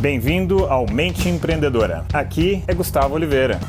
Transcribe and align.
Bem-vindo 0.00 0.64
ao 0.64 0.86
Mente 0.90 1.28
Empreendedora. 1.28 2.06
Aqui 2.10 2.64
é 2.66 2.72
Gustavo 2.72 3.14
Oliveira. 3.14 3.60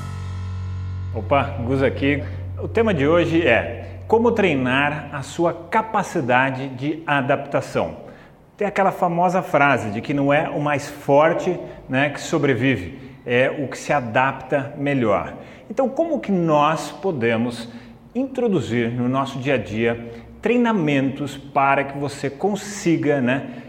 Opa, 1.14 1.58
Gus 1.66 1.84
aqui. 1.84 2.24
O 2.58 2.70
tema 2.70 2.94
de 2.94 3.06
hoje 3.06 3.46
é 3.46 4.00
como 4.08 4.32
treinar 4.32 5.10
a 5.12 5.24
sua 5.24 5.54
capacidade 5.54 6.70
de 6.70 7.04
adaptação. 7.06 7.98
Tem 8.56 8.66
aquela 8.66 8.94
famosa 8.94 9.42
frase 9.42 9.90
de 9.90 10.00
que 10.00 10.14
não 10.14 10.32
é 10.32 10.50
o 10.50 10.62
mais 10.62 10.88
forte 10.88 11.60
né, 11.90 12.10
que 12.12 12.22
sobrevive, 12.22 12.98
é 13.26 13.50
o 13.50 13.68
que 13.68 13.78
se 13.78 13.92
adapta 13.92 14.74
melhor. 14.78 15.34
Então, 15.70 15.90
como 15.90 16.22
que 16.22 16.32
nós 16.32 16.94
podemos 16.94 17.68
introduzir 18.16 18.90
no 18.90 19.10
nosso 19.10 19.38
dia 19.38 19.56
a 19.56 19.58
dia 19.58 20.14
treinamentos 20.42 21.36
para 21.36 21.84
que 21.84 21.98
você 21.98 22.30
consiga 22.30 23.20
né, 23.20 23.64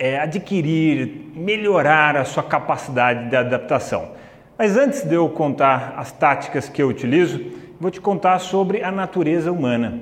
é, 0.00 0.18
adquirir, 0.18 1.30
melhorar 1.36 2.16
a 2.16 2.24
sua 2.24 2.42
capacidade 2.42 3.28
de 3.28 3.36
adaptação. 3.36 4.12
Mas 4.56 4.74
antes 4.74 5.02
de 5.02 5.14
eu 5.14 5.28
contar 5.28 5.92
as 5.98 6.10
táticas 6.10 6.70
que 6.70 6.82
eu 6.82 6.88
utilizo, 6.88 7.38
vou 7.78 7.90
te 7.90 8.00
contar 8.00 8.38
sobre 8.38 8.82
a 8.82 8.90
natureza 8.90 9.52
humana. 9.52 10.00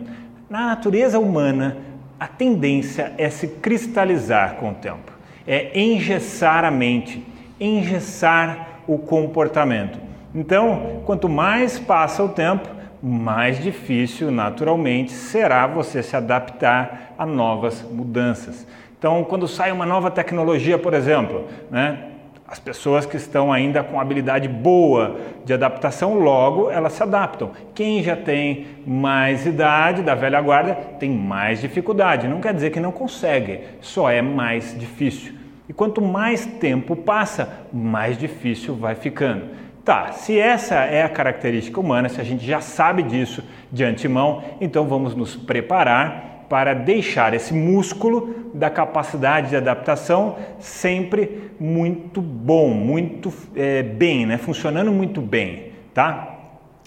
Na 0.48 0.69
natureza 0.69 1.19
humana, 1.19 1.79
a 2.19 2.29
tendência 2.29 3.12
é 3.19 3.29
se 3.29 3.48
cristalizar 3.48 4.55
com 4.55 4.70
o 4.70 4.75
tempo, 4.75 5.12
é 5.45 5.77
engessar 5.77 6.65
a 6.65 6.70
mente, 6.70 7.27
engessar 7.61 8.83
o 8.87 8.98
comportamento. 8.98 9.98
Então, 10.33 11.03
quanto 11.06 11.28
mais 11.28 11.77
passa 11.77 12.23
o 12.23 12.28
tempo, 12.28 12.69
mais 13.03 13.61
difícil, 13.61 14.30
naturalmente, 14.30 15.11
será 15.11 15.67
você 15.67 16.05
se 16.05 16.17
adaptar 16.17 17.15
a 17.19 17.27
novas 17.27 17.83
mudanças. 17.83 18.67
Então, 18.98 19.23
quando 19.23 19.47
sai 19.47 19.70
uma 19.70 19.87
nova 19.87 20.11
tecnologia, 20.11 20.77
por 20.77 20.93
exemplo, 20.93 21.45
né, 21.70 22.09
as 22.48 22.59
pessoas 22.59 23.06
que 23.06 23.16
estão 23.16 23.52
ainda 23.52 23.84
com 23.84 24.01
habilidade 24.01 24.48
boa 24.48 25.17
de 25.45 25.53
adaptação, 25.53 26.14
logo 26.14 26.70
elas 26.70 26.95
se 26.95 27.03
adaptam. 27.03 27.53
Quem 27.75 28.03
já 28.03 28.17
tem 28.17 28.67
mais 28.87 29.47
idade, 29.47 30.03
da 30.03 30.14
velha 30.14 30.41
guarda, 30.41 30.75
tem 30.98 31.11
mais 31.11 31.61
dificuldade. 31.61 32.27
Não 32.27 32.41
quer 32.41 32.55
dizer 32.55 32.70
que 32.70 32.81
não 32.81 32.91
consegue, 32.91 33.61
só 33.81 34.11
é 34.11 34.20
mais 34.20 34.77
difícil. 34.77 35.34
E 35.69 35.72
quanto 35.72 36.00
mais 36.00 36.47
tempo 36.47 36.97
passa, 36.97 37.67
mais 37.72 38.17
difícil 38.17 38.75
vai 38.75 38.94
ficando. 38.94 39.44
Tá, 39.84 40.12
se 40.12 40.39
essa 40.39 40.75
é 40.75 41.03
a 41.03 41.09
característica 41.09 41.78
humana, 41.78 42.09
se 42.09 42.20
a 42.20 42.25
gente 42.25 42.44
já 42.44 42.61
sabe 42.61 43.03
disso 43.03 43.44
de 43.70 43.84
antemão, 43.84 44.42
então 44.61 44.87
vamos 44.87 45.15
nos 45.15 45.37
preparar 45.37 46.38
para 46.48 46.74
deixar 46.74 47.34
esse 47.34 47.52
músculo 47.52 48.50
da 48.54 48.70
capacidade 48.70 49.50
de 49.50 49.56
adaptação 49.56 50.36
sempre 50.58 51.50
muito 51.60 52.22
bom, 52.22 52.70
muito 52.70 53.32
é, 53.54 53.82
bem, 53.82 54.24
né? 54.27 54.38
funcionando 54.38 54.91
muito 54.91 55.20
bem. 55.20 55.72
Tá? 55.92 56.36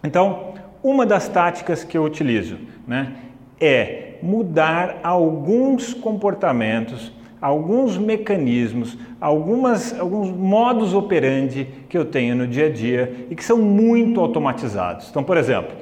Então, 0.03 0.53
uma 0.83 1.05
das 1.05 1.27
táticas 1.27 1.83
que 1.83 1.97
eu 1.97 2.03
utilizo 2.03 2.57
né, 2.87 3.13
é 3.59 4.15
mudar 4.23 4.99
alguns 5.03 5.93
comportamentos, 5.93 7.11
alguns 7.39 7.97
mecanismos, 7.97 8.97
algumas, 9.19 9.97
alguns 9.99 10.29
modos 10.29 10.93
operandi 10.93 11.67
que 11.87 11.97
eu 11.97 12.05
tenho 12.05 12.35
no 12.35 12.47
dia 12.47 12.67
a 12.67 12.69
dia 12.69 13.27
e 13.29 13.35
que 13.35 13.43
são 13.43 13.57
muito 13.57 14.19
automatizados. 14.19 15.09
Então, 15.09 15.23
por 15.23 15.37
exemplo, 15.37 15.75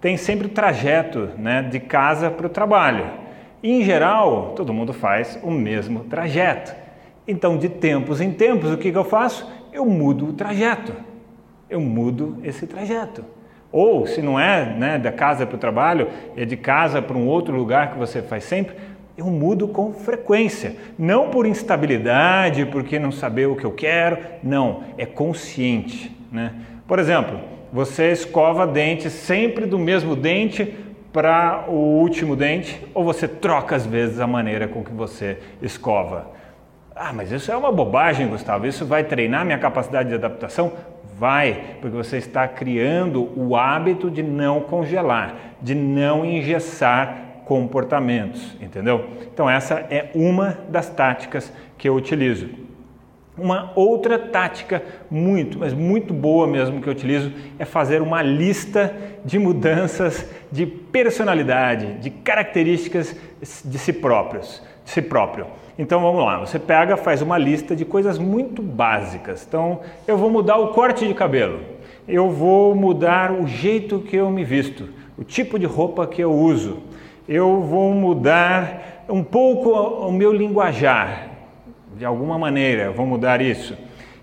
tem 0.00 0.16
sempre 0.16 0.46
o 0.46 0.50
trajeto 0.50 1.30
né, 1.38 1.62
de 1.62 1.80
casa 1.80 2.30
para 2.30 2.46
o 2.46 2.50
trabalho. 2.50 3.23
Em 3.66 3.82
geral, 3.82 4.52
todo 4.54 4.74
mundo 4.74 4.92
faz 4.92 5.40
o 5.42 5.50
mesmo 5.50 6.00
trajeto. 6.00 6.74
Então, 7.26 7.56
de 7.56 7.70
tempos 7.70 8.20
em 8.20 8.30
tempos, 8.30 8.70
o 8.70 8.76
que, 8.76 8.92
que 8.92 8.98
eu 8.98 9.04
faço? 9.04 9.50
Eu 9.72 9.86
mudo 9.86 10.28
o 10.28 10.32
trajeto. 10.34 10.92
Eu 11.70 11.80
mudo 11.80 12.36
esse 12.44 12.66
trajeto. 12.66 13.24
Ou, 13.72 14.06
se 14.06 14.20
não 14.20 14.38
é 14.38 14.66
né, 14.66 14.98
da 14.98 15.10
casa 15.10 15.46
para 15.46 15.56
o 15.56 15.58
trabalho, 15.58 16.08
é 16.36 16.44
de 16.44 16.58
casa 16.58 17.00
para 17.00 17.16
um 17.16 17.26
outro 17.26 17.56
lugar 17.56 17.92
que 17.92 17.98
você 17.98 18.20
faz 18.20 18.44
sempre, 18.44 18.76
eu 19.16 19.24
mudo 19.28 19.66
com 19.66 19.94
frequência. 19.94 20.76
Não 20.98 21.30
por 21.30 21.46
instabilidade, 21.46 22.66
porque 22.66 22.98
não 22.98 23.10
saber 23.10 23.46
o 23.46 23.56
que 23.56 23.64
eu 23.64 23.72
quero, 23.72 24.18
não, 24.42 24.82
é 24.98 25.06
consciente. 25.06 26.14
Né? 26.30 26.52
Por 26.86 26.98
exemplo, 26.98 27.40
você 27.72 28.12
escova 28.12 28.66
dente 28.66 29.08
sempre 29.08 29.64
do 29.64 29.78
mesmo 29.78 30.14
dente 30.14 30.83
para 31.14 31.66
o 31.68 32.00
último 32.00 32.34
dente 32.34 32.84
ou 32.92 33.04
você 33.04 33.28
troca 33.28 33.76
às 33.76 33.86
vezes 33.86 34.18
a 34.18 34.26
maneira 34.26 34.66
com 34.66 34.82
que 34.82 34.92
você 34.92 35.38
escova? 35.62 36.32
Ah, 36.94 37.12
mas 37.12 37.30
isso 37.30 37.52
é 37.52 37.56
uma 37.56 37.70
bobagem, 37.70 38.26
Gustavo. 38.26 38.66
Isso 38.66 38.84
vai 38.84 39.04
treinar 39.04 39.44
minha 39.44 39.58
capacidade 39.58 40.08
de 40.08 40.16
adaptação? 40.16 40.72
Vai, 41.16 41.76
porque 41.80 41.96
você 41.96 42.16
está 42.16 42.48
criando 42.48 43.30
o 43.38 43.54
hábito 43.54 44.10
de 44.10 44.24
não 44.24 44.60
congelar, 44.60 45.36
de 45.62 45.72
não 45.72 46.24
engessar 46.24 47.42
comportamentos, 47.44 48.56
entendeu? 48.60 49.08
Então, 49.32 49.48
essa 49.48 49.86
é 49.90 50.10
uma 50.16 50.58
das 50.68 50.90
táticas 50.90 51.52
que 51.78 51.88
eu 51.88 51.94
utilizo. 51.94 52.48
Uma 53.36 53.72
outra 53.74 54.16
tática 54.16 54.80
muito, 55.10 55.58
mas 55.58 55.72
muito 55.72 56.14
boa 56.14 56.46
mesmo 56.46 56.80
que 56.80 56.88
eu 56.88 56.92
utilizo 56.92 57.32
é 57.58 57.64
fazer 57.64 58.00
uma 58.00 58.22
lista 58.22 58.94
de 59.24 59.40
mudanças 59.40 60.24
de 60.52 60.64
personalidade, 60.64 61.94
de 61.94 62.10
características 62.10 63.16
de 63.64 63.78
si 63.78 63.92
próprios, 63.92 64.62
de 64.84 64.90
si 64.92 65.02
próprio. 65.02 65.46
Então 65.76 66.00
vamos 66.00 66.24
lá, 66.24 66.38
você 66.38 66.60
pega, 66.60 66.96
faz 66.96 67.20
uma 67.20 67.36
lista 67.36 67.74
de 67.74 67.84
coisas 67.84 68.18
muito 68.18 68.62
básicas. 68.62 69.44
Então, 69.46 69.80
eu 70.06 70.16
vou 70.16 70.30
mudar 70.30 70.56
o 70.58 70.68
corte 70.68 71.06
de 71.06 71.14
cabelo. 71.14 71.60
Eu 72.06 72.30
vou 72.30 72.74
mudar 72.76 73.32
o 73.32 73.48
jeito 73.48 73.98
que 73.98 74.14
eu 74.14 74.30
me 74.30 74.44
visto, 74.44 74.88
o 75.18 75.24
tipo 75.24 75.58
de 75.58 75.66
roupa 75.66 76.06
que 76.06 76.22
eu 76.22 76.32
uso. 76.32 76.78
Eu 77.28 77.62
vou 77.62 77.92
mudar 77.92 79.04
um 79.08 79.24
pouco 79.24 79.70
o 79.70 80.12
meu 80.12 80.32
linguajar, 80.32 81.30
de 81.96 82.04
alguma 82.04 82.38
maneira, 82.38 82.90
vou 82.90 83.06
mudar 83.06 83.40
isso. 83.40 83.76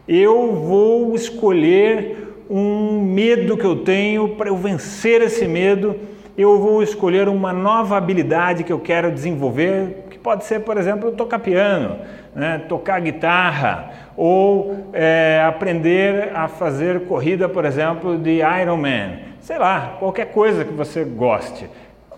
Eu 0.08 0.54
vou 0.54 1.16
escolher 1.16 2.44
um 2.50 3.02
medo 3.02 3.56
que 3.56 3.66
eu 3.66 3.78
tenho 3.78 4.30
para 4.30 4.50
eu 4.50 4.58
vencer 4.58 5.22
esse 5.22 5.48
medo. 5.48 5.96
Eu 6.38 6.60
vou 6.60 6.84
escolher 6.84 7.30
uma 7.30 7.54
nova 7.54 7.98
habilidade 7.98 8.64
que 8.64 8.74
eu 8.74 8.80
quero 8.80 9.12
desenvolver, 9.12 10.06
que 10.10 10.18
pode 10.18 10.46
ser, 10.46 10.62
por 10.62 10.78
exemplo, 10.78 11.12
tocar 11.12 11.40
piano, 11.40 11.98
né? 12.36 12.62
tocar 12.68 13.00
guitarra, 13.00 13.92
ou 14.18 14.88
é, 14.92 15.42
aprender 15.46 16.32
a 16.34 16.48
fazer 16.48 17.02
corrida, 17.02 17.48
por 17.48 17.64
exemplo, 17.64 18.18
de 18.18 18.40
Ironman. 18.42 19.20
Sei 19.40 19.58
lá, 19.58 19.96
qualquer 20.00 20.32
coisa 20.32 20.66
que 20.66 20.74
você 20.74 21.04
goste. 21.04 21.70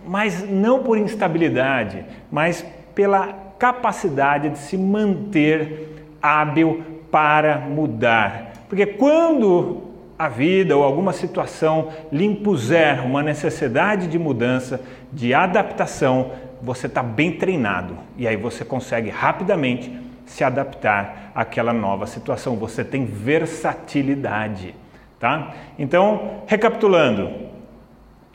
Mas 0.06 0.48
não 0.50 0.84
por 0.84 0.98
instabilidade, 0.98 2.04
mas 2.32 2.66
pela 2.94 3.43
capacidade 3.64 4.50
de 4.50 4.58
se 4.58 4.78
manter 4.78 6.06
hábil 6.22 6.84
para 7.10 7.60
mudar. 7.60 8.52
Porque 8.68 8.86
quando 8.86 9.84
a 10.20 10.28
vida 10.28 10.76
ou 10.76 10.84
alguma 10.84 11.14
situação 11.14 11.88
lhe 12.12 12.26
impuser 12.26 13.06
uma 13.06 13.24
necessidade 13.24 14.08
de 14.08 14.20
mudança, 14.20 14.82
de 15.14 15.34
adaptação, 15.34 16.32
você 16.62 16.88
está 16.88 17.02
bem 17.02 17.38
treinado 17.38 17.96
e 18.18 18.28
aí 18.28 18.36
você 18.36 18.66
consegue 18.66 19.10
rapidamente 19.10 19.98
se 20.26 20.44
adaptar 20.44 21.32
àquela 21.34 21.72
nova 21.72 22.06
situação. 22.06 22.58
Você 22.58 22.84
tem 22.84 23.06
versatilidade, 23.06 24.76
tá? 25.18 25.54
Então, 25.80 26.42
recapitulando, 26.48 27.32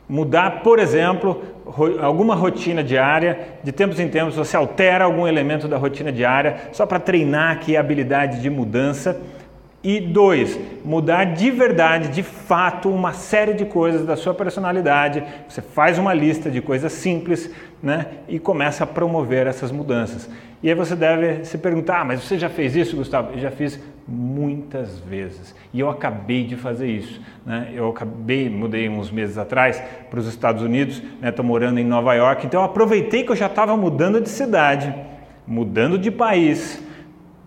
mudar, 0.09 0.63
por 0.63 0.79
exemplo, 0.79 1.43
alguma 2.01 2.35
rotina 2.35 2.83
diária, 2.83 3.59
de 3.63 3.71
tempos 3.71 3.99
em 3.99 4.07
tempos 4.07 4.35
você 4.35 4.55
altera 4.55 5.05
algum 5.05 5.27
elemento 5.27 5.67
da 5.67 5.77
rotina 5.77 6.11
diária 6.11 6.69
só 6.71 6.85
para 6.85 6.99
treinar 6.99 7.51
aqui 7.51 7.77
a 7.77 7.79
habilidade 7.79 8.41
de 8.41 8.49
mudança. 8.49 9.19
E 9.81 10.01
dois, 10.01 10.59
mudar 10.83 11.23
de 11.23 11.49
verdade, 11.49 12.09
de 12.09 12.21
fato, 12.21 12.89
uma 12.89 13.13
série 13.13 13.53
de 13.53 13.63
coisas 13.63 14.05
da 14.05 14.17
sua 14.17 14.33
personalidade. 14.33 15.23
Você 15.47 15.61
faz 15.61 15.97
uma 15.97 16.13
lista 16.13 16.51
de 16.51 16.61
coisas 16.61 16.91
simples 16.91 17.49
né, 17.81 18.07
e 18.27 18.39
começa 18.39 18.83
a 18.83 18.87
promover 18.87 19.47
essas 19.47 19.71
mudanças. 19.71 20.29
E 20.61 20.67
aí 20.67 20.75
você 20.75 20.97
deve 20.97 21.45
se 21.45 21.57
perguntar: 21.57 22.01
ah, 22.01 22.05
mas 22.05 22.21
você 22.21 22.37
já 22.37 22.49
fez 22.49 22.75
isso, 22.75 22.97
Gustavo? 22.97 23.31
Eu 23.33 23.39
já 23.39 23.49
fiz 23.49 23.79
muitas 24.05 24.99
vezes 24.99 25.55
e 25.73 25.79
eu 25.79 25.89
acabei 25.89 26.43
de 26.43 26.57
fazer 26.57 26.87
isso. 26.87 27.21
Né? 27.45 27.71
Eu 27.73 27.89
acabei, 27.89 28.49
mudei 28.49 28.89
uns 28.89 29.09
meses 29.09 29.37
atrás 29.37 29.81
para 30.09 30.19
os 30.19 30.27
Estados 30.27 30.61
Unidos, 30.61 31.01
estou 31.23 31.45
né? 31.45 31.49
morando 31.49 31.79
em 31.79 31.85
Nova 31.85 32.13
York, 32.15 32.45
então 32.45 32.61
eu 32.61 32.65
aproveitei 32.65 33.23
que 33.23 33.31
eu 33.31 33.35
já 33.35 33.45
estava 33.45 33.77
mudando 33.77 34.19
de 34.19 34.27
cidade, 34.27 34.93
mudando 35.47 35.97
de 35.97 36.11
país. 36.11 36.83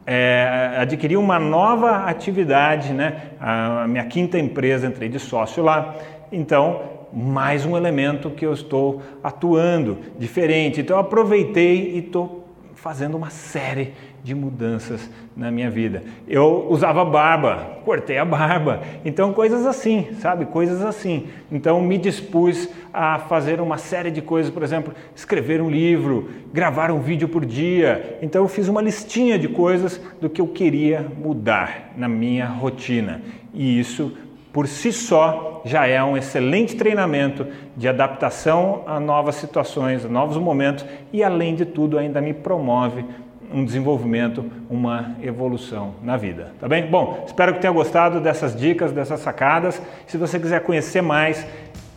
É, 0.06 0.76
adquiri 0.78 1.16
uma 1.16 1.38
nova 1.38 2.06
atividade, 2.06 2.93
né? 2.93 3.31
a 3.40 3.87
minha 3.87 4.04
quinta 4.04 4.38
empresa, 4.38 4.87
entrei 4.87 5.08
de 5.08 5.19
sócio 5.19 5.62
lá, 5.62 5.94
então 6.31 6.93
mais 7.12 7.66
um 7.66 7.76
elemento 7.76 8.31
que 8.31 8.44
eu 8.44 8.52
estou 8.52 9.02
atuando 9.22 9.99
diferente. 10.19 10.81
Então 10.81 10.99
aproveitei 10.99 11.93
e 11.94 11.99
estou 11.99 12.41
fazendo 12.74 13.16
uma 13.16 13.30
série 13.30 13.92
de 14.22 14.34
mudanças 14.34 15.10
na 15.36 15.50
minha 15.50 15.70
vida. 15.70 16.02
Eu 16.28 16.66
usava 16.70 17.04
barba, 17.04 17.80
cortei 17.84 18.19
a 18.19 18.24
barba, 18.24 18.82
então 19.04 19.32
coisas 19.32 19.66
assim, 19.66 20.08
sabe? 20.20 20.46
Coisas 20.46 20.82
assim. 20.82 21.28
Então 21.50 21.80
me 21.80 21.98
dispus 21.98 22.69
a 22.92 23.19
fazer 23.19 23.60
uma 23.60 23.78
série 23.78 24.10
de 24.10 24.22
coisas, 24.22 24.52
por 24.52 24.62
exemplo, 24.62 24.94
escrever 25.14 25.60
um 25.60 25.70
livro, 25.70 26.30
gravar 26.52 26.90
um 26.90 27.00
vídeo 27.00 27.28
por 27.28 27.44
dia. 27.44 28.19
Então 28.22 28.42
eu 28.42 28.48
fiz 28.48 28.69
uma 28.69 28.82
listinha 28.82 29.38
de 29.38 29.48
coisas 29.48 30.00
do 30.20 30.30
que 30.30 30.40
eu 30.40 30.46
queria 30.46 31.06
mudar 31.18 31.92
na 31.96 32.08
minha 32.08 32.46
rotina. 32.46 33.22
E 33.52 33.78
isso 33.78 34.16
por 34.52 34.69
si 34.69 34.93
só 34.93 35.62
já 35.64 35.87
é 35.87 36.02
um 36.02 36.16
excelente 36.16 36.76
treinamento 36.76 37.46
de 37.76 37.88
adaptação 37.88 38.82
a 38.87 39.00
novas 39.00 39.37
situações, 39.37 40.04
a 40.04 40.08
novos 40.08 40.37
momentos 40.37 40.84
e, 41.12 41.22
além 41.22 41.54
de 41.54 41.64
tudo, 41.64 41.99
ainda 41.99 42.20
me 42.20 42.34
promove 42.34 43.04
um 43.52 43.64
desenvolvimento, 43.64 44.44
uma 44.69 45.14
evolução 45.22 45.94
na 46.02 46.16
vida. 46.16 46.52
Tá 46.58 46.66
bem? 46.66 46.87
Bom, 46.87 47.25
espero 47.26 47.54
que 47.54 47.60
tenha 47.60 47.72
gostado 47.72 48.20
dessas 48.20 48.56
dicas, 48.56 48.93
dessas 48.93 49.20
sacadas. 49.20 49.81
Se 50.06 50.16
você 50.16 50.38
quiser 50.38 50.60
conhecer 50.60 51.02
mais, 51.02 51.46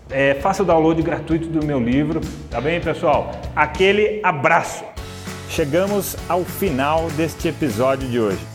é, 0.10 0.36
faça 0.36 0.64
o 0.64 0.66
download 0.66 1.02
gratuito 1.02 1.48
do 1.48 1.66
meu 1.66 1.80
livro. 1.80 2.22
Tá 2.50 2.60
bem, 2.60 2.80
pessoal? 2.82 3.32
Aquele 3.56 4.20
abraço! 4.24 4.84
Chegamos 5.50 6.18
ao 6.28 6.44
final 6.44 7.08
deste 7.12 7.48
episódio 7.48 8.08
de 8.10 8.20
hoje. 8.20 8.55